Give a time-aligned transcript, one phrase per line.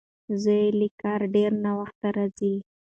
[0.41, 2.55] زوی یې له کاره ډېر ناوخته راځي.